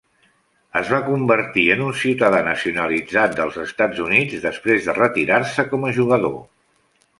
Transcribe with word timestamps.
Es 0.79 0.87
va 0.93 1.01
convertir 1.09 1.65
en 1.73 1.83
un 1.87 1.91
ciutadà 2.05 2.39
nacionalitzat 2.47 3.37
dels 3.41 3.61
Estats 3.67 4.01
Units 4.09 4.43
després 4.49 4.89
de 4.91 4.99
retirar-se 5.03 5.69
com 5.75 5.89
a 5.91 5.97
jugador. 6.03 6.37